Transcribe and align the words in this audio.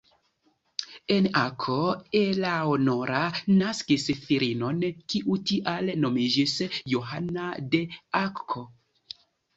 En 1.15 1.25
Akko 1.41 1.75
Eleanora 2.19 3.19
naskis 3.59 4.09
filinon, 4.23 4.79
kiu 5.15 5.37
tial 5.51 5.93
nomiĝis 6.07 6.57
Johana 6.95 7.51
de 7.77 7.83
Akko. 8.23 8.65